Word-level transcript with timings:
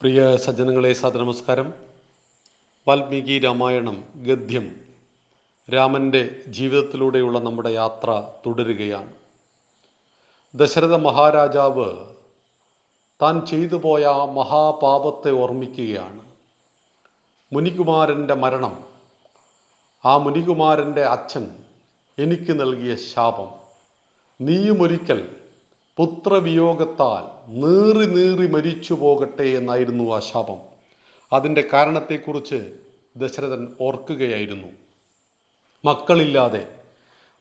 പ്രിയ 0.00 0.36
സജ്ജനങ്ങളെ 0.36 0.96
നമസ്കാരം 1.16 1.74
വാൽമീകി 2.88 3.38
രാമായണം 3.38 4.04
ഗദ്യം 4.16 4.80
രാമന്റെ 5.74 6.42
ജീവിതത്തിലൂടെയുള്ള 6.48 7.38
നമ്മുടെ 7.38 7.68
യാത്ര 7.68 8.28
തുടരുകയാണ്. 8.46 9.14
ദശരഥ 10.54 10.94
മഹാരാജാവ് 10.96 11.86
താൻ 13.22 13.46
ചെയ്തു 13.46 13.76
പോയ 13.76 14.06
മഹാപാപത്തെ 14.34 15.30
ഓർമ്മിക്കുകയാണ്. 15.30 16.20
മുനികുമാരന്റെ 17.52 18.34
മരണം 18.34 18.84
ആ 20.04 20.16
മുനികുമാരന്റെ 20.16 21.04
അച്ഛൻ 21.04 21.56
എനിക്ക് 22.18 22.60
നൽകിയ 22.60 22.96
ശാപം. 22.96 23.50
നീയുമൊരിക്കൽ 24.40 25.36
പുത്രവിയോഗത്താൽ 25.96 27.48
നീറി 27.48 28.06
നീറി 28.06 28.46
മരിച്ചു 28.46 28.94
പോകട്ടെ 28.94 29.42
എന്നായിരുന്നു 29.42 30.14
ആ 30.14 30.18
ശാപം. 30.18 30.56
അതിന്റെ 31.32 31.68
കാരണത്തെക്കുറിച്ച് 31.72 32.72
ദശരഥൻ 33.16 33.68
ഓർക്കുകയായിരുന്നു. 33.80 34.68
മക്കളില്ലാതെ 35.84 36.74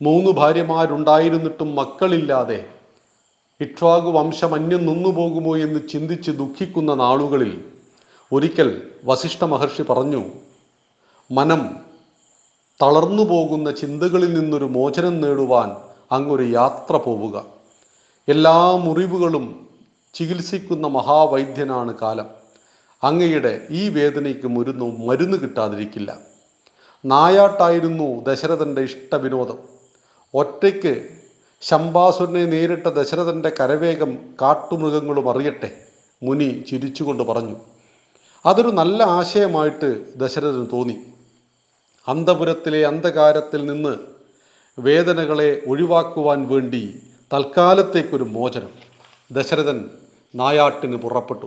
മൂന്ന് 0.02 0.32
ഭാര്യമാരുണ്ടായിരുന്നിട്ടും 0.32 1.76
മക്കളില്ലാതെ 1.76 2.66
ഇക്ഷ്വാകു 3.62 4.12
വംശം 4.12 4.54
അന്യം 4.54 4.86
നിന്നുപോകുമോ 4.86 5.58
എന്ന് 5.58 5.90
ചിന്തിച്ച് 5.90 6.32
ദുഃഖിക്കുന്ന 6.32 6.94
നാളുകളിൽ 6.94 7.66
ഒരിക്കൽ 8.32 8.90
വസിഷ്ഠ 9.06 9.44
മഹർഷി 9.44 9.82
പറഞ്ഞു 9.82 10.24
മനം 11.32 11.78
തളർന്നു 12.82 13.24
പോകുന്ന 13.24 13.72
ചിന്തകളിൽ 13.72 14.34
നിന്നൊരു 14.40 14.66
മോചനം 14.66 15.22
നേടുവാൻ 15.22 15.76
അങ്ങൊരു 16.12 16.44
യാത്ര 16.44 16.98
പോവുക. 16.98 17.55
എല്ലാ 18.30 18.72
മുറിവുകളും 18.72 19.70
ചികിത്സിക്കുന്ന 20.14 20.88
മഹാവൈദ്യനാണ് 20.88 21.94
കാലം. 22.00 22.26
അങ്ങയുടെ 23.04 23.68
ഈ 23.70 23.90
വേദനയ്ക്ക് 23.90 24.48
മരുന്നു 24.48 24.86
മരുന്ന് 24.86 25.38
കിട്ടാതിരിക്കില്ല. 25.38 26.18
നായാട്ടായിരുന്നു 27.06 28.24
ദശരഥന്റെ 28.26 28.82
ഇഷ്ടവിനോദം. 28.82 29.58
ഒറ്റയ്ക്ക് 30.34 31.08
ശംബാസുരനെ 31.62 32.46
നേരിട്ട 32.46 32.88
ദശരഥന്റെ 32.88 33.52
കരവേഗം 33.60 34.18
കാട്ടുമൃഗങ്ങളും 34.42 35.30
അറിയട്ടെ 35.30 35.78
മുനി 36.24 36.64
ചിരിച്ചുകൊണ്ട് 36.70 37.24
പറഞ്ഞു. 37.24 37.56
അതൊരു 38.46 38.68
നല്ല 38.68 39.04
ആശയമായിട്ട് 39.04 40.18
ദശരഥന് 40.18 40.68
തോന്നി. 40.74 40.98
അന്തപുരത്തിലെ 42.08 42.88
അന്ധകാരത്തിൽ 42.88 43.66
നിന്ന് 43.66 43.98
വേദനകളെ 44.80 45.62
ഒഴിവാക്കുവാൻ 45.68 46.48
വേണ്ടി 46.48 47.04
തൽക്കാലത്തേക്കൊരു 47.34 48.24
മോചനം. 48.24 48.70
ദശരഥൻ 49.32 49.90
നായാട്ടിന് 50.36 50.96
പുറപ്പെട്ടു. 50.96 51.46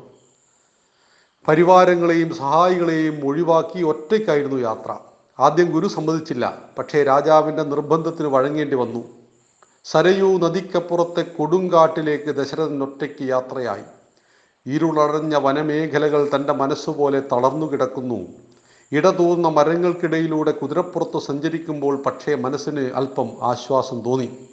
പരിവാരങ്ങളെയും 1.48 2.34
സഹായികളെയും 2.34 3.26
ഒഴിവാക്കി 3.26 3.82
ഒറ്റയ്ക്കായിരുന്നു 3.82 4.56
യാത്ര. 4.56 4.96
ആദ്യം 5.38 5.70
ഗുരു 5.70 5.88
സമ്മതിച്ചില്ല. 5.88 6.58
പക്ഷേ 6.78 7.02
രാജാവിന്റെ 7.02 7.62
നിർബന്ധത്തിന് 7.62 8.26
വഴങ്ങേണ്ടി 8.26 8.76
വന്നു. 8.76 9.04
സരയൂ 9.84 10.38
നദിക്കപ്പുറത്തെ 10.38 11.22
കൊടുങ്കാട്ടിലേക്ക് 11.22 12.24
ദശരഥൻ 12.24 12.82
ഒറ്റയ്ക്ക് 12.82 13.28
യാത്രയായി. 13.28 13.82
ഇരുളടഞ്ഞ 14.66 15.36
വനമേഖലകൾ 15.36 16.30
തന്റെ 16.34 16.52
മനസ്സുപോലെ 16.52 17.20
തളർന്നു 17.20 17.72
കിടക്കുന്നു. 17.72 18.26
ഇടതൂർന്ന 18.92 19.48
മരങ്ങൾക്കിടയിലൂടെ 19.48 20.50
കുതിരപ്പുറത്ത് 20.50 21.18
സഞ്ചരിക്കുമ്പോൾ 21.18 22.02
പക്ഷേ 22.02 22.34
മനസ്സിന് 22.34 22.80
അല്പം 22.80 23.28
ആശ്വാസം 23.42 24.02
തോന്നി. 24.02 24.48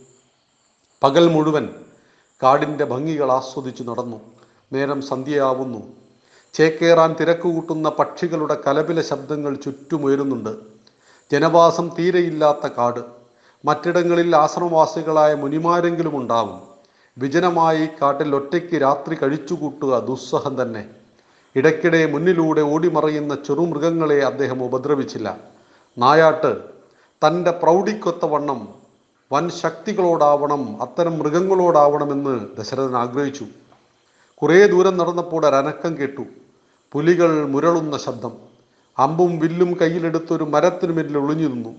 പകൽ 1.03 1.29
മുഴുവൻ 1.29 1.69
കാടിന്റെ 2.43 2.85
ഭംഗികൾ 2.85 3.31
ആസ്വദിച്ചു 3.31 3.83
നടന്നു. 3.83 4.21
നേരം 4.73 5.01
സന്ധ്യയാവുന്നു. 5.01 5.83
ചേക്കേറാൻ 6.53 7.15
തിരക്കുകൂട്ടുന്ന 7.19 7.89
പക്ഷികളുടെ 7.89 8.61
കലപില 8.67 9.01
ശബ്ദങ്ങൾ 9.01 9.55
ചുറ്റുമുയരുന്നുണ്ട്. 9.55 10.55
ജനവാസം 11.31 11.91
തീരെയില്ലാത്ത 11.99 12.67
കാട്. 12.77 12.99
മറ്റിടങ്ങളിൽ 13.65 14.35
ആശ്രമവാസികളായ 14.35 15.33
മുനിമാരെങ്കിലും 15.33 16.17
ഉണ്ടാവും. 16.17 16.61
വിജനമായി 17.17 17.87
കാട്ടിൽ 18.01 18.35
ഒറ്റയ്ക്ക് 18.35 18.81
രാത്രി 18.81 19.15
കഴിച്ചുകൂട്ടുക 19.15 19.99
ദുസ്സഹം 19.99 20.61
തന്നെ. 20.61 20.89
ഇടയ്ക്കിടെ 21.55 22.05
മുന്നിലൂടെ 22.05 22.61
ഓടിമറയുന്ന 22.61 23.35
ചെറുമൃഗങ്ങളെ 23.35 24.23
അദ്ദേഹം 24.23 24.63
ഉപദ്രവിച്ചില്ല. 24.63 25.37
നായാട്ട് 25.97 26.55
തന്റെ 27.27 27.51
പ്രൗഢിക്കൊത്തവണ്ണം 27.51 28.84
വൻ 29.31 29.49
ശക്തികളോടാവണം 29.49 30.81
അത്തരം 30.81 31.19
മൃഗങ്ങളോടാവണമെന്ന് 31.19 32.57
ദശരഥൻ 32.57 32.95
ആഗ്രഹിച്ചു. 32.95 33.45
കുറേ 34.35 34.67
ദൂരം 34.67 34.97
നടന്നപ്പോൾ 34.97 35.45
ഒരനക്കം 35.45 35.97
കേട്ടു. 35.97 36.21
പുലികൾ 36.91 37.45
മുരളുന്ന 37.45 37.97
ശബ്ദം. 37.97 38.31
അമ്പും 38.99 39.39
വില്ലും 39.39 39.77
കയ്യിലെടുത്തൊരു 39.81 40.43
മരത്തിനു 40.43 40.93
മേലിൽ 40.93 41.17
ഒളിഞ്ഞു 41.17 41.47
നിന്നു. 41.47 41.69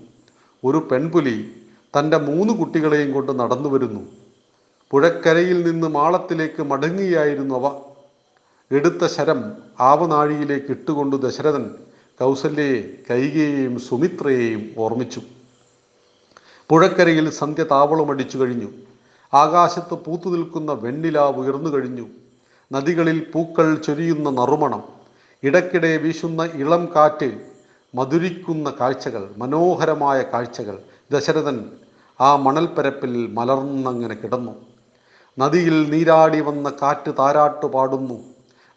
ഒരു 0.63 0.87
പെൺപുലി 0.91 1.51
തന്റെ 1.99 2.17
മൂന്ന് 2.17 2.53
കുട്ടികളെയും 2.53 3.13
കൊണ്ട് 3.13 3.39
നടന്നു 3.39 3.69
വരുന്നു. 3.69 4.07
പുഴക്കരയിൽ 4.91 5.71
നിന്ന് 5.71 5.87
മാളത്തിലേക്ക് 5.87 6.63
മടങ്ങുകയായിരുന്നു 6.63 7.55
അവ. 7.55 7.81
എടുത്ത 8.71 9.05
ശരം 9.05 9.53
ആവനാഴിയിലേക്ക് 9.79 10.71
ഇട്ടുകൊണ്ട് 10.71 11.15
ദശരഥൻ 11.15 11.69
കൗസല്യയെ 12.19 12.93
കൈകയെയും 13.09 13.79
സുമിത്രയെയും 13.79 14.71
ഓർമ്മിച്ചു. 14.77 15.21
പുഴക്കരയിൽ 16.69 17.29
സന്ധ്യ 17.29 17.63
താവളമടിച്ചു 17.63 18.37
കഴിഞ്ഞു. 18.37 18.67
ആകാശത്ത് 19.33 19.93
പൂത്തു 19.93 20.29
നിൽക്കുന്ന 20.29 20.71
വെണ്ണില 20.73 21.19
ഉയർന്നു 21.19 21.69
കഴിഞ്ഞു. 21.69 22.05
നദികളിൽ 22.73 23.31
പൂക്കൾ 23.33 23.75
ചൊരിയുന്ന 23.75 24.29
നറുമണം 24.29 24.83
ഇടയ്ക്കിടെ 25.43 25.97
വീശുന്ന 25.97 26.49
ഇളം 26.53 26.89
കാറ്റ് 26.95 27.41
മധുരിക്കുന്ന 27.95 28.73
കാഴ്ചകൾ 28.79 29.29
മനോഹരമായ 29.37 30.21
കാഴ്ചകൾ. 30.21 30.79
ദശരഥൻ 31.11 31.65
ആ 32.21 32.35
മണൽപ്പരപ്പിൽ 32.35 33.27
മലർന്നങ്ങനെ 33.27 34.15
കിടന്നു. 34.15 34.51
നദിയിൽ 35.39 35.91
നീരാടി 35.91 36.41
വന്ന 36.41 36.69
കാറ്റ് 36.69 37.13
താരാട്ടു 37.19 37.65
പാടുന്നു. 37.65 38.23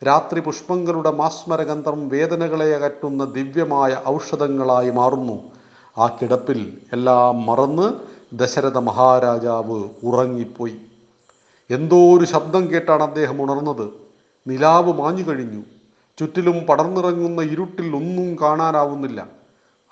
രാത്രി 0.06 0.40
പുഷ്പങ്ങളുടെ 0.40 1.10
മാസ്മരഗന്ധം 1.10 2.08
വേദനകളെ 2.08 2.74
അകറ്റുന്ന 2.74 3.24
ദിവ്യമായ 3.24 4.02
ഔഷധങ്ങളായി 4.08 4.90
മാറുന്നു. 4.90 5.59
ആ 5.98 6.06
കിടപ്പിൽ 6.06 6.78
എല്ലാം 6.92 7.46
മറന്ന് 7.46 7.92
ദശരഥ 8.32 8.78
മഹാരാജാവ് 8.78 9.88
ഉറങ്ങിപ്പോയി. 10.04 10.76
എന്തോ 11.70 12.18
ഒരു 12.18 12.24
ശബ്ദം 12.24 12.70
കേട്ടാണ് 12.70 13.02
അദ്ദേഹം 13.02 13.42
ഉണർന്നത്. 13.42 13.90
നിലാവ് 14.46 14.92
മാഞ്ഞു 14.92 15.28
കഴിഞ്ഞു. 15.28 15.62
ചുറ്റിലും 16.18 16.66
പടർന്നിറങ്ങുന്ന 16.66 17.42
ഇരുട്ടിൽ 17.42 17.96
ഒന്നും 17.96 18.36
കാണാനാവുന്നില്ല. 18.42 19.26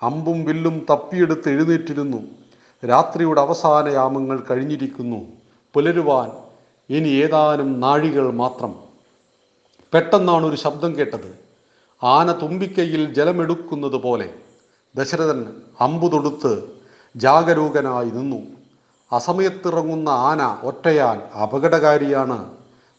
അമ്പും 0.03 0.45
വില്ലും 0.45 0.85
തപ്പിയെടുത്ത് 0.89 1.49
എഴുന്നേറ്റിരുന്നു. 1.49 2.17
രാത്രിയുടെ 2.89 3.41
അവസാന 3.41 3.87
യാമങ്ങൾ 3.87 4.43
കഴിഞ്ഞിരിക്കുന്നു. 4.51 5.25
പുലരുവാൻ 5.73 6.31
ഇനി 6.89 7.09
ഏതാനും 7.09 7.79
നാഴികൾ 7.79 8.31
മാത്രം. 8.31 8.75
പെട്ടെന്നാണ് 9.93 10.45
ഒരു 10.45 10.55
ശബ്ദം 10.55 10.97
കേട്ടത്. 10.97 11.39
ആന 12.03 12.31
തുമ്പിക്കൈയിൽ 12.31 13.13
ജലമെടുക്കുന്നത് 13.13 14.01
പോലെ 14.01 14.33
ദശരഥൻ 14.95 15.45
അമ്പു 15.79 16.07
തൊടുത്ത് 16.07 16.63
ജാഗരൂകനായി 17.15 18.09
നിന്നു. 18.09 18.41
അസമയത്തിറങ്ങുന്ന 19.11 20.09
ആന 20.09 20.57
ഒറ്റയാൻ 20.63 21.17
അപകടകാരിയാണ്. 21.17 22.53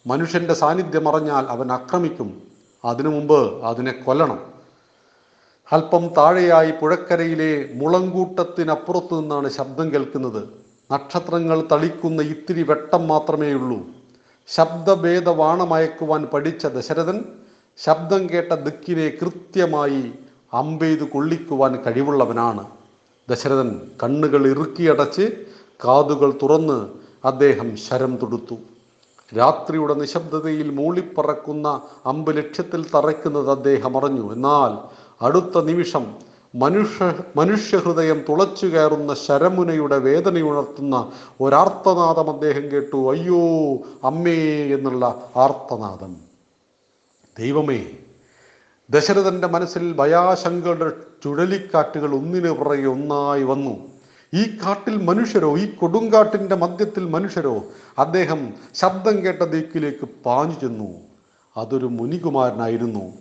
മനുഷ്യന്റെ 0.06 0.54
സാന്നിധ്യം 0.54 1.08
അറിഞ്ഞാൽ 1.08 1.46
അവൻ 1.46 1.72
ആക്രമിക്കും 1.72 2.42
അതിനു 2.84 3.08
മുമ്പ് 3.08 3.64
അതിനെ 3.64 3.92
കൊല്ലണം. 3.92 4.50
അല്പം 5.72 6.06
താഴെയായി 6.06 6.70
പുഴക്കരയിലെ 6.70 7.70
മുളങ്കൂട്ടത്തിനപ്പുറത്തു 7.74 9.20
നിന്നാണ് 9.20 9.50
ശബ്ദം 9.50 9.92
കേൾക്കുന്നത്. 9.92 10.48
നക്ഷത്രങ്ങൾ 10.92 11.68
തളിക്കുന്ന 11.72 12.22
ഇത്തിരി 12.22 12.62
വെട്ടം 12.62 13.08
മാത്രമേയുള്ളൂ. 13.08 13.78
ശബ്ദഭേദവാണമയക്കുവാൻ 14.48 16.26
പഠിച്ച 16.26 16.66
ദശരഥൻ 16.66 17.24
ശബ്ദം 17.76 18.31
കേട്ട 18.31 18.52
ദിക്കിനെ 18.52 19.12
കൃത്യമായി 19.22 20.14
അമ്പെയ്ത് 20.55 21.05
കൊള്ളിക്കുവാൻ 21.05 21.76
കഴിവുള്ളവനാണ്. 21.76 22.67
ദശരഥൻ 23.31 23.81
കണ്ണുകൾ 24.02 24.49
ഇറുക്കിയടച്ച് 24.50 25.44
കാതുകൾ 25.85 26.38
തുറന്ന് 26.43 26.88
അദ്ദേഹം 27.25 27.76
ശരം 27.76 28.17
തൊടുത്തു. 28.17 28.55
രാത്രിയുടെ 29.38 29.94
നിശബ്ദതയിൽ 29.94 30.70
മൂളിപ്പറക്കുന്ന 30.70 31.81
അമ്പ് 32.06 32.37
ലക്ഷ്യത്തിൽ 32.37 32.87
തറയ്ക്കുന്നത് 32.94 33.50
അദ്ദേഹം 33.50 33.97
അറിഞ്ഞു. 33.97 34.32
എന്നാൽ 34.32 34.73
അടുത്ത 35.25 35.61
നിമിഷം 35.61 36.14
മനുഷ്യ 36.55 37.14
മനുഷ്യഹൃദയം 37.37 38.25
തുളച്ചു 38.29 38.67
കയറുന്ന 38.67 39.14
ശരമുനയുടെ 39.14 39.99
വേദനയുണർത്തുന്ന 39.99 41.12
ഒരാർത്തനാദം 41.41 42.31
അദ്ദേഹം 42.31 42.62
കേട്ടു. 42.62 43.11
അയ്യോ 43.11 43.75
അമ്മേ 44.06 44.41
എന്നുള്ള 44.75 45.31
ആർത്തനാദം. 45.37 46.17
ദൈവമേ 47.38 47.87
ദശരഥന്റെ 48.90 49.46
മനസ്സിൽ 49.46 49.92
ഭയാശങ്കയുടെ 49.92 50.90
ചുഴലിക്കാറ്റുകൾ 51.25 52.14
ഒന്നിനു 52.14 52.50
പുറകെ 52.50 52.87
ഒന്നായി 52.87 53.42
വന്നു. 53.42 53.75
ഈ 54.34 54.42
കാട്ടിൽ 54.42 54.96
മനുഷ്യരോ 54.96 55.58
ഈ 55.58 55.66
കൊടുങ്കാട്ടിന്റെ 55.66 56.56
മധ്യത്തിൽ 56.56 57.04
മനുഷ്യരോ? 57.08 57.62
അദ്ദേഹം 57.98 58.52
ശബ്ദം 58.75 59.25
കേട്ട 59.25 59.42
ദിക്കിലേക്ക് 59.42 60.08
പാഞ്ഞു 60.26 60.54
ചെന്നു. 60.60 60.88
അതൊരു 61.56 61.87
മുനികുമാരനായിരുന്നു. 61.87 63.12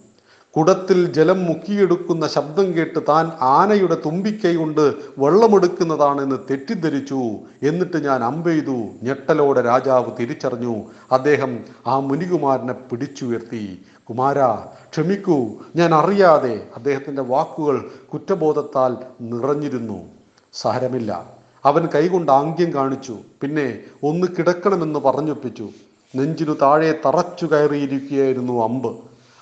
കുടത്തിൽ 0.58 1.14
ജലം 1.14 1.46
മുക്കിയെടുക്കുന്ന 1.46 2.28
ശബ്ദം 2.28 2.74
കേട്ട് 2.74 3.00
താൻ 3.10 3.32
ആനയുടെ 3.42 3.98
തുമ്പിക്കൈ 4.06 4.56
കൊണ്ട് 4.56 4.94
വെള്ളമെടുക്കുന്നതാണെന്ന് 5.18 6.36
തെറ്റിദ്ധരിച്ചു. 6.50 7.20
എന്നിട്ട് 7.64 7.98
ഞാൻ 7.98 8.24
അമ്പെയ്തു 8.24 8.88
ഞെട്ടലോടെ 9.04 9.62
രാജാവ് 9.62 10.12
തിരിച്ചറിഞ്ഞു. 10.20 10.76
അദ്ദേഹം 11.12 11.60
ആ 11.88 12.00
മുനികുമാരനെ 12.00 12.74
പിടിച്ചുയർത്തി. 12.74 13.86
കുമാര 14.10 14.56
ക്ഷമിക്കൂ. 14.92 15.48
ഞാൻ 15.76 15.94
അറിയാതെ 15.94 16.68
അദ്ദേഹത്തിന്റെ 16.76 17.22
വാക്കുകൾ 17.22 17.92
കുറ്റബോധത്താൽ 18.14 18.98
നിറഞ്ഞിരുന്നു. 19.22 20.06
സാരമില്ല. 20.54 21.34
അവൻ 21.66 21.88
കൈകൊണ്ട് 21.88 22.32
ആംഗ്യം 22.32 22.74
കാണിച്ചു. 22.74 23.18
പിന്നെ 23.42 23.80
ഒന്ന് 24.04 24.28
കിടക്കണമെന്ന് 24.38 25.00
പറഞ്ഞൊപ്പിച്ചു. 25.00 25.70
നെഞ്ചിനു 26.16 26.54
താഴെ 26.62 27.00
തറച്ചു 27.06 27.46
കയറിയിരിക്കുകയായിരുന്നു 27.46 28.64
അമ്പ്. 28.64 28.98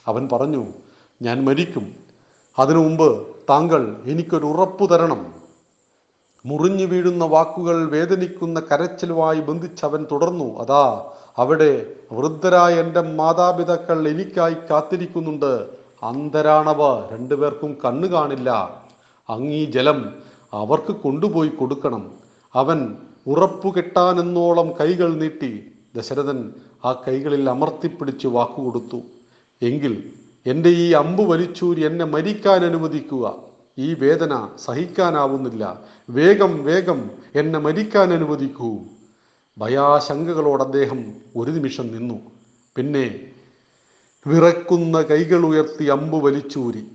അവൻ 0.08 0.30
പറഞ്ഞു 0.32 0.66
ഞാൻ 1.22 1.46
മരിക്കും. 1.46 1.96
അതിനു 2.60 2.80
മുമ്പ് 2.80 3.28
താങ്കൾ 3.50 4.02
എനിക്കൊരു 4.06 4.46
ഉറപ്പു 4.46 4.86
തരണം. 4.86 5.34
മുറിഞ്ഞു 6.46 6.86
വീഴുന്ന 6.86 7.26
വാക്കുകൾ 7.26 7.90
വേദനിക്കുന്ന 7.90 8.60
കരച്ചിലുമായി 8.60 9.40
ബന്ധിച്ചവൻ 9.40 10.08
തുടർന്നു. 10.12 10.60
അതാ 10.60 11.12
അവിടെ 11.38 11.86
വൃദ്ധരായ 12.12 12.80
എന്റെ 12.80 13.02
മാതാപിതാക്കൾ 13.02 14.08
എനിക്കായി 14.08 14.56
കാത്തിരിക്കുന്നുണ്ട്. 14.70 15.68
അന്തരാണവ 16.04 17.10
രണ്ടുപേർക്കും 17.14 17.78
കണ്ണു 17.86 18.08
കാണില്ല. 18.08 18.50
അങ്ങീ 19.30 19.66
ജലം 19.66 20.16
അവർക്ക് 20.54 20.92
കൊണ്ടുപോയി 20.92 21.50
കൊടുക്കണം. 21.50 22.12
അവൻ 22.56 22.96
ഉറപ്പു 23.28 23.70
കെട്ടാനെന്നോളം 23.78 24.72
കൈകൾ 24.72 25.14
നീട്ടി 25.14 25.64
ദശരഥൻ 25.96 26.54
ആ 26.86 26.92
കൈകളിൽ 27.08 27.50
അമർത്തിപ്പിടിച്ച് 27.50 28.28
വാക്കുകൊടുത്തു 28.28 29.02
എങ്കിൽ 29.62 30.04
എന്റെ 30.46 30.70
ഈ 30.70 30.92
അമ്പു 30.92 31.24
വലിച്ചൂരി 31.24 31.86
എന്നെ 31.86 32.06
മരിക്കാൻ 32.06 32.66
അനുവദിക്കുക. 32.66 33.36
ഈ 33.78 33.94
വേദന 33.94 34.48
സഹിക്കാനാവുന്നില്ല. 34.66 35.82
വേഗം 36.10 36.64
വേഗം 36.64 37.12
എന്നെ 37.36 37.60
മരിക്കാൻ 37.60 38.14
അനുവദിക്കൂ. 38.14 38.78
ഭയാശങ്കകളോട് 39.58 40.64
അദ്ദേഹം 40.64 41.14
ഒരു 41.36 41.52
നിമിഷം 41.52 41.88
നിന്നു. 41.88 42.22
പിന്നെ 42.76 43.32
വിറക്കുന്ന 44.28 45.02
കൈകൾ 45.02 45.46
ഉയർത്തി 45.46 45.86
അമ്പ് 45.86 46.24
വലിച്ചൂരി. 46.26 46.92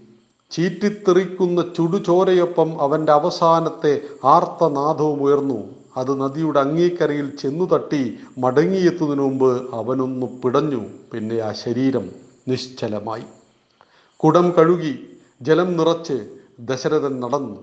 ചീറ്റിത്തെറിക്കുന്ന 0.50 1.62
ചുടുചോരയൊപ്പം 1.76 2.81
അവന്റെ 2.81 3.12
അവസാനത്തെ 3.12 4.00
ആർത്തനാദവും 4.25 5.23
ഉയർന്നു. 5.23 5.61
അത് 5.97 6.20
നദിയുടെ 6.20 6.61
അങ്ങേക്കരയിൽ 6.61 7.37
ചെന്നു 7.37 7.64
തട്ടി 7.64 8.19
മടങ്ങിയെത്തുന്നതിന് 8.38 9.23
മുമ്പ് 9.23 9.75
അവനൊന്നു 9.75 10.26
പിടഞ്ഞു. 10.26 10.82
പിന്നെ 11.12 11.41
ആ 11.41 11.53
ശരീരം 11.53 12.11
നിശ്ചലമായി. 12.49 13.25
കുടം 14.17 14.50
കഴുകി 14.50 15.17
ജലം 15.43 15.76
നിറച്ച് 15.76 16.38
ദശരഥൻ 16.61 17.20
നടന്നു. 17.20 17.61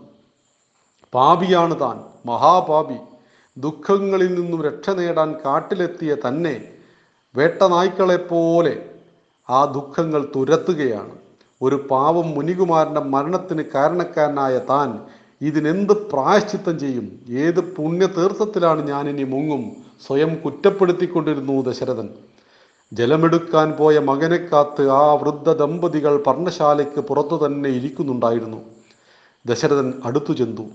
പാപിയാണ് 1.13 1.79
താൻ 1.79 1.99
മഹാപാപി. 2.25 2.95
ദുഃഖങ്ങളിൽ 3.57 4.41
നിന്നും 4.41 4.63
രക്ഷ 4.63 4.89
നേടാൻ 4.89 5.35
കാട്ടിലെത്തിയ 5.45 6.15
തന്നെ 6.27 6.67
വേട്ട 7.35 7.63
നായ്ക്കളെപ്പോലെ 7.63 8.89
ആ 9.49 9.65
ദുഃഖങ്ങൾ 9.65 10.31
തുരത്തുകയാണ്. 10.35 11.15
ഒരു 11.61 11.87
പാവം 11.91 12.29
മുനികുമാരന്റെ 12.29 12.99
മരണത്തിന് 12.99 13.61
കാരണക്കാരനായ 13.61 14.57
താൻ 14.57 14.99
ഇതിനെന്ത് 15.41 15.93
പ്രായശ്ചിത്തം 15.93 16.79
ചെയ്യും? 16.79 17.19
ഏത് 17.29 17.75
പുണ്യതീർത്ഥത്തിലാണ് 17.75 18.87
ഞാനിനി 18.87 19.23
മുങ്ങും? 19.23 19.75
സ്വയം 20.07 20.35
കുറ്റപ്പെടുത്തിക്കൊണ്ടിരുന്നു 20.35 21.61
ദശരഥൻ. 21.61 22.09
ജലമെടുക്കാൻ 22.93 23.71
പോയ 23.71 23.99
മകനെ 23.99 24.37
കാത്ത് 24.37 24.89
ആ 24.89 25.13
വൃദ്ധ 25.13 25.53
ദമ്പതികൾ 25.53 26.17
പർണശാലയ്ക്ക് 26.17 26.99
പുറത്തു 26.99 27.45
തന്നെ 27.45 27.69
ഇരിക്കുന്നുണ്ടായിരുന്നു. 27.69 28.61
ദശരഥൻ 29.45 29.93
അടുത്തു 30.05 30.33
ചെന്നു 30.33 30.69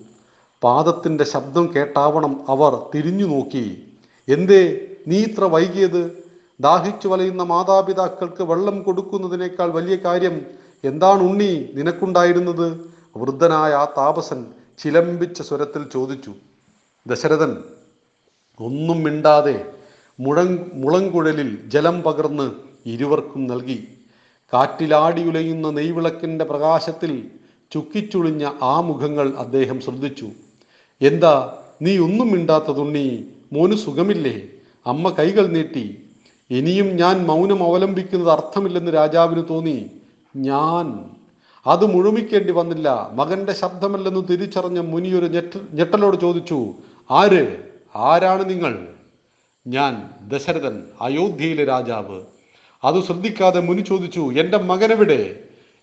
പാദത്തിന്റെ 0.65 1.25
ശബ്ദം 1.25 1.75
കേട്ടാവണം 1.77 2.41
അവർ 2.49 2.87
തിരിഞ്ഞു 2.95 3.27
നോക്കി. 3.27 3.83
എന്തേ 4.29 4.81
നീ 5.09 5.17
ഇത്ര 5.17 5.45
വൈകിയത്? 5.45 6.25
ദാഹിച്ചു 6.61 7.09
വലയുന്ന 7.09 7.43
മാതാപിതാക്കൾക്ക് 7.43 8.43
വെള്ളം 8.43 8.83
കൊടുക്കുന്നതിനേക്കാൾ 8.83 9.71
വലിയ 9.71 9.97
കാര്യം 9.97 10.47
എന്താണ് 10.85 11.23
ഉണ്ണി 11.23 11.71
നിനക്കുണ്ടായിരുന്നത്? 11.75 12.95
വൃദ്ധനായ 13.17 13.73
ആ 13.73 13.85
താപസൻ 13.85 14.47
ചിലമ്പിച്ച 14.79 15.43
സ്വരത്തിൽ 15.43 15.87
ചോദിച്ചു. 15.93 16.33
ദശരഥൻ 17.07 17.57
ഒന്നും 18.61 19.03
മിണ്ടാതെ 19.03 19.73
മുഴങ് 20.21 20.59
മുളങ്കുഴലിൽ 20.75 21.69
ജലം 21.69 22.03
പകർന്ന് 22.03 22.51
ഇരുവർക്കും 22.87 23.47
നൽകി. 23.47 23.89
കാറ്റിലാടിയുലയുന്ന 24.55 25.71
നെയ്വിളക്കിന്റെ 25.71 26.45
പ്രകാശത്തിൽ 26.45 27.31
ചുക്കിച്ചുളിഞ്ഞ 27.73 28.51
ആ 28.63 28.81
മുഖങ്ങൾ 28.81 29.35
അദ്ദേഹം 29.39 29.81
ശ്രദ്ധിച്ചു. 29.81 30.29
എന്താ 31.03 31.59
നീ 31.83 31.99
ഒന്നും 31.99 32.31
മിണ്ടാത്തതുണ്ണി 32.31 33.25
മോന് 33.53 33.75
സുഖമില്ലേ? 33.75 34.43
അമ്മ 34.87 35.11
കൈകൾ 35.11 35.47
നീട്ടി. 35.47 36.03
ഇനിയും 36.51 36.97
ഞാൻ 36.97 37.27
മൗനം 37.27 37.65
അവലംബിക്കുന്നത് 37.65 38.31
അർത്ഥമില്ലെന്ന് 38.31 38.95
രാജാവിന് 38.95 39.43
തോന്നി. 39.51 39.87
ഞാൻ. 40.37 41.05
അത് 41.67 41.87
മുഴുമിക്കേണ്ടി 41.87 42.53
വന്നില്ല. 42.53 43.11
മകന്റെ 43.13 43.53
ശബ്ദമല്ലെന്ന് 43.53 44.29
തിരിച്ചറിഞ്ഞ 44.29 44.79
മുനി 44.79 45.13
ഒരു 45.13 45.27
ഞെട്ട 45.27 45.59
ഞെട്ടലോട് 45.73 46.17
ചോദിച്ചു 46.17 46.75
ആര്? 47.11 47.57
ആരാണ് 47.97 48.51
നിങ്ങൾ? 48.51 48.89
ഞാൻ 49.67 50.11
ദശരഥൻ 50.29 50.83
അയോധ്യയിലെ 51.01 51.65
രാജാവ്. 51.65 52.23
അത് 52.85 53.03
ശ്രദ്ധിക്കാതെ 53.03 53.61
മുനി 53.61 53.81
ചോദിച്ചു 53.81 54.33
എന്റെ 54.33 54.59
മകനെവിടെ? 54.59 55.41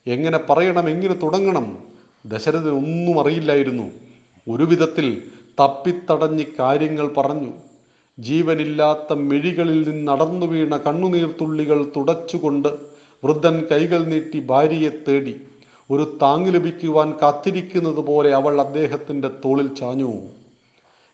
എങ്ങനെ 0.08 0.38
പറയണം? 0.38 0.90
എങ്ങനെ 0.90 1.14
തുടങ്ങണം? 1.14 1.78
ദശരഥൻ 2.26 2.70
ഒന്നും 2.70 3.20
അറിയില്ലായിരുന്നു. 3.20 4.11
ഒരു 4.50 4.64
വിധത്തിൽ 4.64 5.32
തപ്പിത്തടഞ്ഞ് 5.60 6.44
കാര്യങ്ങൾ 6.60 7.14
പറഞ്ഞു. 7.18 7.54
ജീവനില്ലാത്ത 8.20 9.14
മിഴികളിൽ 9.14 9.90
നിന്ന് 9.90 10.08
നടന്നു 10.08 10.46
വീണ 10.46 10.78
കണ്ണുനീർത്തുള്ളികൾ 10.78 11.92
തുടച്ചുകൊണ്ട് 11.96 12.68
വൃദ്ധൻ 13.24 13.66
കൈകൾ 13.72 14.06
നീട്ടി 14.06 14.40
ഭാര്യയെ 14.40 14.90
തേടി. 14.90 15.42
ഒരു 15.92 16.18
താങ് 16.22 16.54
ലഭിക്കുവാൻ 16.54 17.14
കാത്തിരിക്കുന്നത് 17.22 17.96
പോലെ 17.96 18.34
അവൾ 18.34 18.62
അദ്ദേഹത്തിന്റെ 18.62 19.28
തോളിൽ 19.46 19.76
ചാഞ്ഞു. 19.76 20.12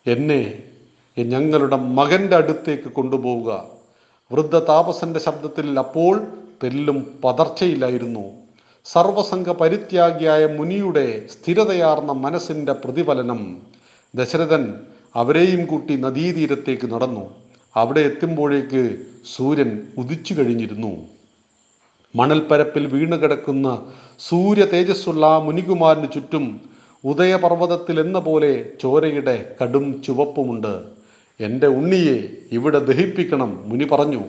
എന്നെ 0.07 0.63
ഞങ്ങളുടെ 1.19 1.75
മകന്റെ 1.75 2.35
അടുത്തേക്ക് 2.35 2.89
കൊണ്ടുപോവുക. 2.91 3.67
വൃദ്ധ 4.33 4.59
താപസന്റെ 4.59 5.19
ശബ്ദത്തിൽ 5.19 5.79
അപ്പോൾ 5.79 6.27
തെല്ലും 6.63 7.19
പതർച്ചയില്ലായിരുന്നു 7.23 8.46
സർവസംഘ 8.93 9.51
പരിത്യാഗിയായ 9.51 10.45
മുനിയുടെ 10.45 11.27
സ്ഥിരതയാർന്ന 11.31 12.11
മനസ്സിന്റെ 12.11 12.73
പ്രതിഫലനം. 12.73 13.57
ദശരഥൻ 14.15 14.63
അവരെയും 15.15 15.65
കൂട്ടി 15.65 15.95
നദീതീരത്തേക്ക് 15.95 16.87
നടന്നു. 16.93 17.25
അവിടെ 17.75 17.99
എത്തുമ്പോഴേക്ക് 17.99 18.99
സൂര്യൻ 19.35 19.87
ഉദിച്ചു 19.97 20.33
കഴിഞ്ഞിരുന്നു. 20.33 20.91
മണൽപ്പരപ്പിൽ 22.15 22.87
വീണുകിടക്കുന്ന 22.93 23.67
സൂര്യ 24.19 24.65
തേജസ്സുള്ള 24.65 25.39
മുനികുമാരന് 25.39 26.11
ചുറ്റും 26.13 26.61
ഉദയപർവതത്തിൽ 27.03 27.99
എന്ന 27.99 28.19
പോലെ 28.19 28.71
ചോരയുടെ 28.81 29.55
കടും 29.61 30.03
ചുവപ്പുമുണ്ട്. 30.03 30.73
എന്റെ 31.39 31.67
ഉണ്ണിയെ 31.67 32.17
ഇവിടെ 32.51 32.79
ദഹിപ്പിക്കണം 32.79 33.69
മുനി 33.69 33.83
പറഞ്ഞു. 33.83 34.23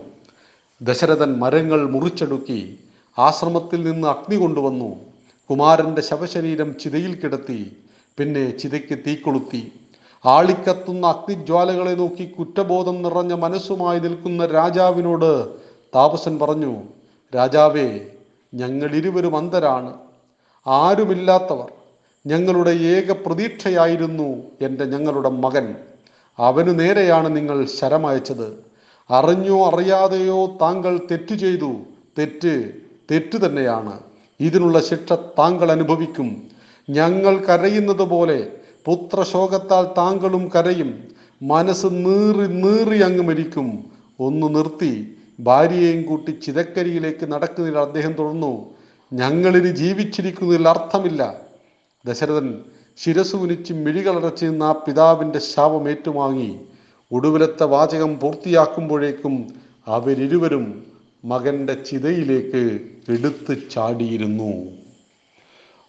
ദശരഥൻ 0.82 1.38
മരങ്ങൾ 1.38 1.90
മുറിച്ചെടുക്കി 1.90 2.78
ആശ്രമത്തിൽ 3.18 3.90
നിന്ന് 3.90 4.08
അഗ്നി 4.08 4.36
കൊണ്ടുവന്നു. 4.36 4.96
കുമാരന്റെ 5.50 6.02
ശവശരീരം 6.02 6.76
ചിതയിൽ 6.78 7.14
കിടത്തി 7.14 7.76
പിന്നെ 8.18 8.50
ചിതയ്ക്ക് 8.50 8.98
തീ 9.06 9.14
കൊളുത്തി. 9.14 9.72
ആളിക്കത്തുന്ന 10.24 11.06
അഗ്നിജ്വാലകളെ 11.06 11.94
നോക്കി 11.94 12.24
കുറ്റബോധം 12.24 13.02
നിറഞ്ഞ 13.02 13.32
മനസ്സുമായി 13.32 13.98
നിൽക്കുന്ന 13.98 14.46
രാജാവിനോട് 14.46 15.54
താപസൻ 15.94 16.38
പറഞ്ഞു 16.38 16.76
രാജാവേ 17.36 18.00
ഞങ്ങൾ 18.54 18.94
ഇരുവരും 18.94 19.36
അന്ധരാണ്. 19.36 19.94
ആരുമില്ലാത്തവർ. 20.66 21.72
ഞങ്ങളുടെ 22.26 22.70
ഏക 22.70 23.12
പ്രതീക്ഷയായിരുന്നു 23.12 24.42
എന്റെ 24.60 24.84
ഞങ്ങളുടെ 24.84 25.28
മകൻ. 25.28 25.74
അവനു 26.38 26.72
നേരെയാണ് 26.72 27.36
നിങ്ങൾ 27.36 27.64
ശരമയച്ചത്. 27.64 28.64
അറിഞ്ഞോ 29.10 29.70
അറിയാതെയോ 29.70 30.46
താങ്കൾ 30.46 31.00
തെറ്റു 31.10 31.34
ചെയ്തു. 31.34 31.72
തെറ്റ് 32.18 32.87
തെറ്റ് 33.10 33.46
തന്നെയാണ്. 33.46 34.00
ഇതിനുള്ള 34.40 34.80
ശിക്ഷ 34.80 35.12
താങ്കൾ 35.12 35.72
അനുഭവിക്കും. 35.72 36.42
ഞങ്ങൾ 36.90 37.36
കരയുന്നത് 37.36 38.02
പോലെ 38.02 38.52
പുത്രശോകത്താൽ 38.84 39.82
താങ്കളും 39.98 40.50
കരയും. 40.56 41.04
മനസ്സ് 41.42 41.86
നീറി 41.86 42.46
നീറി 42.46 43.02
അങ്ങ് 43.02 43.22
മരിക്കും. 43.22 43.84
ഒന്ന് 44.20 44.54
നിർത്തി. 44.54 45.14
ഭാര്യയെയും 45.40 46.06
കൂട്ടി 46.06 46.30
ചിതക്കരിയിലേക്ക് 46.30 47.32
നടക്കുന്നതിൽ 47.32 47.78
അദ്ദേഹം 47.78 48.12
തുടർന്നു. 48.12 48.66
ഞങ്ങളിനി 49.12 49.68
ജീവിച്ചിരിക്കുന്നതിൽ 49.68 50.68
അർത്ഥമില്ല. 50.68 51.40
ദശരഥൻ 52.06 52.64
ശിരസുവിനിച്ച് 52.96 53.72
മിഴികളടച്ച് 53.72 54.44
നിന്ന് 54.44 54.64
ആ 54.64 54.72
പിതാവിന്റെ 54.72 55.38
ശാപം 55.38 55.90
ഏറ്റുവാങ്ങി 55.90 56.60
ഒടുവിലത്തെ 57.12 57.64
വാചകം 57.64 58.20
പൂർത്തിയാക്കുമ്പോഴേക്കും 58.20 59.48
അവരിരുവരും 59.86 60.87
മകന്റെ 61.24 61.74
ചിതയിലേക്ക് 61.74 62.80
എടുത്തു 63.08 63.54
ചാടിയിരുന്നു. 63.54 64.66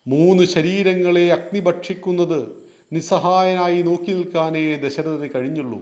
മൂന്ന് 0.07 0.43
ശരീരങ്ങളെ 0.43 1.33
അഗ്നി 1.33 1.59
ഭക്ഷിക്കുന്നത് 1.59 2.69
നിസ്സഹായനായി 2.93 3.81
നോക്കി 3.81 4.11
നിൽക്കാനേ 4.11 4.75
ദശരഥന് 4.75 5.29
കഴിഞ്ഞുള്ളൂ. 5.35 5.81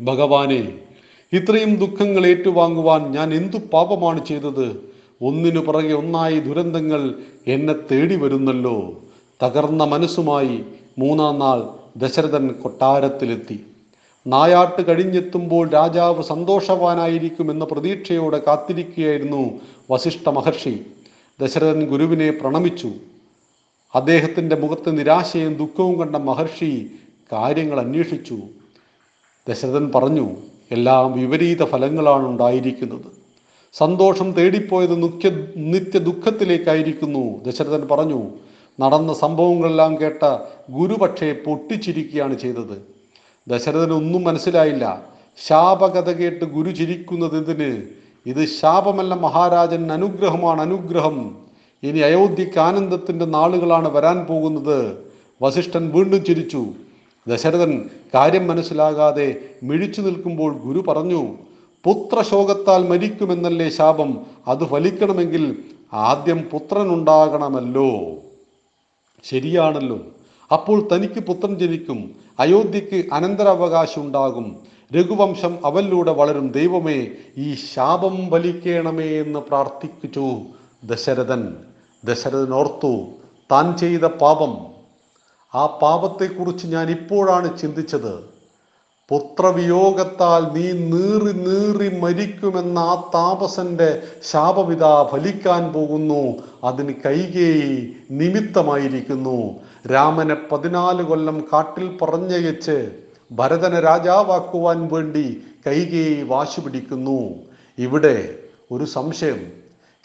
ഭഗവാനെ 0.00 0.78
ഇത്രയും 1.32 1.76
ദുഃഖങ്ങൾ 1.76 2.26
ഏറ്റുവാങ്ങുവാൻ 2.26 3.10
ഞാൻ 3.10 3.34
എന്തു 3.34 3.56
പാപമാണ് 3.72 4.26
ചെയ്തത്? 4.26 4.92
ഒന്നിനു 5.22 5.60
പുറകെ 5.60 5.92
ഒന്നായി 5.92 6.40
ദുരന്തങ്ങൾ 6.40 7.14
എന്നെ 7.46 7.74
തേടി 7.90 8.16
വരുന്നല്ലോ. 8.16 9.04
തകർന്ന 9.42 9.84
മനസ്സുമായി 9.84 10.62
മൂന്നാം 10.98 11.38
നാൾ 11.38 11.68
ദശരഥൻ 11.96 12.48
കൊട്ടാരത്തിലെത്തി. 12.48 13.60
നായാട്ട് 14.28 14.86
കഴിഞ്ഞെത്തുമ്പോൾ 14.88 15.68
രാജാവ് 15.68 16.22
സന്തോഷവാനായിരിക്കുമെന്ന 16.22 17.64
പ്രതീക്ഷയോടെ 17.64 18.38
കാത്തിരിക്കുകയായിരുന്നു 18.46 19.60
വസിഷ്ഠ 19.90 20.28
മഹർഷി. 20.28 20.80
ദശരഥൻ 21.40 21.86
ഗുരുവിനെ 21.86 22.30
പ്രണമിച്ചു. 22.30 22.90
അദ്ദേഹത്തിന്റെ 23.94 24.56
മുഖത്ത് 24.56 24.98
നിരാശയും 24.98 25.54
ദുഃഖവും 25.54 26.00
കണ്ട 26.00 26.16
മഹർഷി 26.16 26.90
കാര്യങ്ങൾ 27.32 27.80
അന്വേഷിച്ചു. 27.80 28.38
ദശരഥൻ 29.48 29.92
പറഞ്ഞു 29.94 30.28
എല്ലാം 30.70 31.12
വിപരീത 31.12 31.64
ഫലങ്ങളാണ് 31.64 32.26
ഉണ്ടായിരിക്കുന്നത്. 32.26 33.08
സന്തോഷം 33.72 34.32
തേടിപ്പോയത് 34.32 35.02
നിത്യ 35.02 35.30
നിത്യ 35.56 35.98
ദുഃഖത്തിലേക്കായിരിക്കുന്നു. 35.98 37.44
ദശരഥൻ 37.44 37.88
പറഞ്ഞു 37.90 38.22
നടന്ന 38.80 39.14
സംഭവങ്ങളെല്ലാം 39.14 40.00
കേട്ട 40.00 40.38
ഗുരു 40.70 40.94
പക്ഷേ 40.94 41.32
പൊട്ടിച്ചിരിക്കുകയാണ് 41.32 42.38
ചെയ്തത്. 42.38 42.97
ദശരഥന് 43.48 43.92
ഒന്നും 43.92 44.24
മനസ്സിലായില്ല. 44.24 45.02
ശാപകഥ 45.46 46.10
കേട്ട് 46.10 46.44
ഗുരു 46.44 46.70
ചിരിക്കുന്നത് 46.70 47.50
എന്തിന്? 47.50 47.82
ഇത് 48.26 48.46
ശാപമല്ല 48.46 49.14
മഹാരാജൻ 49.14 49.92
അനുഗ്രഹമാണ് 49.92 50.60
അനുഗ്രഹം. 50.60 51.36
ഇനി 51.82 51.98
അയോധ്യക്ക് 51.98 52.58
ആനന്ദത്തിന്റെ 52.58 53.24
നാളുകളാണ് 53.24 53.88
വരാൻ 53.88 54.24
പോകുന്നത്. 54.24 54.98
വസിഷ്ഠൻ 55.42 55.88
വീണ്ടും 55.88 56.24
ചിരിച്ചു. 56.24 56.66
ദശരഥൻ 57.28 57.90
കാര്യം 58.14 58.46
മനസ്സിലാകാതെ 58.46 59.36
മിഴിച്ചു 59.62 60.00
നിൽക്കുമ്പോൾ 60.00 60.54
ഗുരു 60.54 60.78
പറഞ്ഞു 60.78 61.36
പുത്രശോകത്താൽ 61.84 62.88
മരിക്കുമെന്നല്ലേ 62.88 63.68
ശാപം? 63.68 64.26
അത് 64.46 64.64
ഫലിക്കണമെങ്കിൽ 64.64 65.64
ആദ്യം 65.92 66.42
പുത്രനുണ്ടാകണമല്ലോ. 66.52 67.90
ശരിയാണല്ലോ. 69.24 69.98
അപ്പോൾ 70.52 70.88
തനിക്ക് 70.92 71.20
പുത്രൻ 71.20 71.58
ജനിക്കും. 71.58 72.14
അയോധ്യയ്ക്ക് 72.40 73.12
അനന്തരാവകാശം 73.12 74.02
ഉണ്ടാകും 74.02 74.58
രഘുവംശം 74.96 75.66
അവനിലൂടെ 75.66 76.12
വളരും. 76.12 76.52
ദൈവമേ 76.52 77.08
ഈ 77.36 77.54
ശാപം 77.54 78.30
വലിക്കണമേ 78.30 79.06
എന്ന് 79.06 79.38
പ്രാർത്ഥിച്ചു 79.38 80.32
ദശരഥൻ. 80.84 81.56
ദശരഥൻ 82.04 82.52
ഓർത്തു 82.52 83.06
താൻ 83.52 83.76
ചെയ്ത 83.76 84.00
പാപം. 84.00 84.58
ആ 85.54 85.66
പാപത്തെക്കുറിച്ച് 85.66 86.66
ഞാൻ 86.66 86.90
ഇപ്പോഴാണ് 86.90 87.58
ചിന്തിച്ചത്. 87.58 88.38
പുത്രവിയോഗത്താൽ 89.08 90.40
നീ 90.40 90.72
നീറി 90.72 91.32
നീറി 91.32 92.00
മരിക്കുമെന്ന 92.00 92.78
ആ 92.78 93.10
താപസന്റെ 93.14 94.02
ശാപവിത 94.30 95.02
ഫലിക്കാൻ 95.12 95.72
പോകുന്നു. 95.72 96.42
അതിന് 96.64 96.94
കൈകേയി 97.06 97.92
നിമിത്തമായിരിക്കുന്നു. 98.10 99.67
രാമനെ 99.86 100.36
പതിനാല് 100.52 101.02
കൊല്ലം 101.02 101.44
കാട്ടിൽ 101.52 101.98
പറഞ്ഞയച്ച് 102.02 103.02
ഭരതനെ 103.32 103.80
രാജാവാക്കുവാൻ 103.80 104.88
വേണ്ടി 104.92 105.42
കൈകേയി 105.66 106.22
വാശി 106.22 106.60
പിടിക്കുന്നു. 106.60 107.34
ഇവിടെ 107.78 108.38
ഒരു 108.72 108.84
സംശയം. 108.84 109.52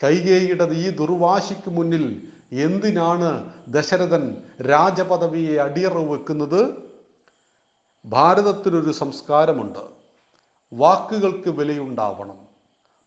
കൈകേയിയുടെ 0.04 0.64
ഈ 0.64 0.90
ദുർവാശിക്ക് 0.90 1.70
മുന്നിൽ 1.70 2.28
എന്തിനാണ് 2.52 3.54
ദശരഥൻ 3.68 4.38
രാജപദവിയെ 4.70 5.58
അടിയറവ് 5.58 6.12
വെക്കുന്നത്? 6.12 6.76
ഭാരതത്തിനൊരു 8.06 8.92
സംസ്കാരമുണ്ട്. 8.92 9.80
വാക്കുകൾക്ക് 10.74 11.50
വിലയുണ്ടാവണം. 11.50 12.38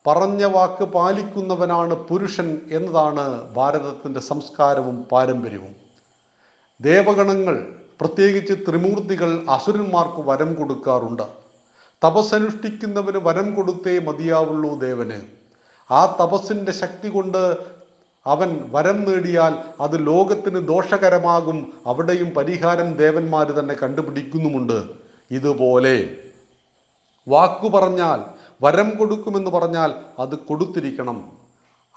പറഞ്ഞ 0.07 0.45
വാക്ക് 0.45 0.85
പാലിക്കുന്നവനാണ് 0.85 1.95
പുരുഷൻ 1.95 2.61
എന്നതാണ് 2.71 3.55
ഭാരതത്തിന്റെ 3.55 4.21
സംസ്കാരവും 4.21 5.03
പാരമ്പര്യവും. 5.03 5.86
ദേവഗണങ്ങൾ 6.81 7.75
പ്രത്യേകിച്ച് 8.01 8.53
ത്രിമൂർത്തികൾ 8.53 9.47
അസുരന്മാർക്ക് 9.51 10.29
വരം 10.29 10.55
കൊടുക്കാറുണ്ട്. 10.55 11.23
തപസ്സനുഷ്ഠിക്കുന്നവന് 12.05 13.17
വരം 13.17 13.55
കൊടുത്തേ 13.55 13.99
മതിയാവുള്ളൂ 13.99 14.79
ദേവന്. 14.79 15.21
ആ 15.91 16.17
തപസ്സിന്റെ 16.21 16.73
ശക്തി 16.73 17.09
കൊണ്ട് 17.09 17.57
അവൻ 18.27 18.61
വരം 18.71 19.05
നേടിയാൽ 19.05 19.55
അത് 19.81 20.07
ലോകത്തിന് 20.07 20.69
ദോഷകരമാകും. 20.69 21.73
അവിടെയും 21.87 22.31
പരിഹാരം 22.31 22.97
ദേവന്മാർ 22.97 23.51
തന്നെ 23.51 23.75
കണ്ടുപിടിക്കുന്നുമുണ്ട്. 23.75 24.85
ഇതുപോലെ 25.31 26.17
വാക്കു 27.29 27.69
പറഞ്ഞാൽ 27.69 28.21
വരം 28.63 28.91
കൊടുക്കുമെന്ന് 28.91 29.51
പറഞ്ഞാൽ 29.51 29.95
അത് 30.19 30.39
കൊടുത്തിരിക്കണം. 30.39 31.33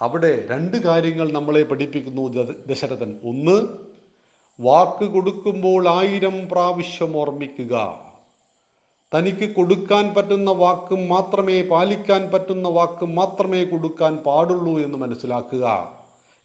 അവിടെ 0.02 0.48
രണ്ട് 0.50 0.78
കാര്യങ്ങൾ 0.78 1.32
നമ്മളെ 1.32 1.64
പഠിപ്പിക്കുന്നു 1.64 2.28
ദശരഥൻ. 2.68 3.20
ഒന്ന് 3.24 3.89
വാക്ക് 4.60 5.06
കൊടുക്കുമ്പോൾ 5.06 5.88
ആയിരം 5.88 6.50
പ്രാവശ്യം 6.50 7.18
ഓർമ്മിക്കുക. 7.18 8.00
തനിക്ക് 9.16 9.56
കൊടുക്കാൻ 9.56 10.14
പറ്റുന്ന 10.14 10.52
വാക്ക് 10.52 11.10
മാത്രമേ 11.10 11.62
പാലിക്കാൻ 11.62 12.32
പറ്റുന്ന 12.32 12.70
വാക്ക് 12.70 13.06
മാത്രമേ 13.06 13.64
കൊടുക്കാൻ 13.64 14.18
പാടുള്ളൂ 14.18 14.80
എന്ന് 14.80 14.98
മനസ്സിലാക്കുക. 14.98 15.92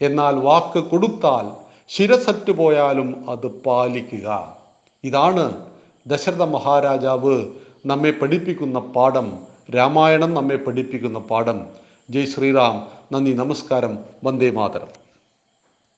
എന്നാൽ 0.00 0.34
വാക്ക് 0.34 0.84
കൊടുത്താൽ 0.84 1.50
ശിരസറ്റ് 1.88 2.52
പോയാലും 2.52 3.30
അത് 3.30 3.46
പാലിക്കുക. 3.46 4.56
ഇതാണ് 5.04 5.66
ദശരഥ 6.06 6.42
മഹാരാജാവ് 6.42 7.44
നമ്മെ 7.86 8.10
പഠിപ്പിക്കുന്ന 8.10 8.78
പാഠം. 8.78 9.38
രാമായണം 9.76 10.34
നമ്മെ 10.34 10.56
പഠിപ്പിക്കുന്ന 10.56 11.18
പാഠം. 11.18 11.66
ജയ് 12.10 12.26
ശ്രീറാം. 12.26 12.88
നന്ദി 13.12 13.32
നമസ്കാരം. 13.32 13.98
വന്ദേ 14.24 14.50
മാതരം. 14.50 15.03